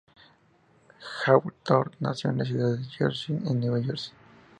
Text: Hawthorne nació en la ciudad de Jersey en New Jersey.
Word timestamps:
Hawthorne 1.23 1.91
nació 1.99 2.31
en 2.31 2.39
la 2.39 2.45
ciudad 2.45 2.75
de 2.75 2.83
Jersey 2.85 3.35
en 3.45 3.59
New 3.59 3.83
Jersey. 3.83 4.13